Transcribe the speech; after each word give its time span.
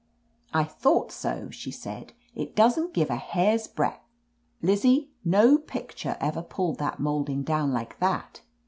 "I 0.51 0.63
thought 0.63 1.11
so," 1.11 1.51
she 1.51 1.69
said. 1.69 2.13
"It 2.33 2.55
doesn't 2.55 2.95
give 2.95 3.11
a 3.11 3.17
hair's 3.17 3.67
breadth 3.67 3.99
I 4.01 4.65
Lizzie, 4.65 5.11
no 5.23 5.59
picture 5.59 6.17
ever 6.19 6.41
pulled 6.41 6.79
that 6.79 6.99
molding 6.99 7.43
down 7.43 7.71
like 7.71 7.99
that." 7.99 8.41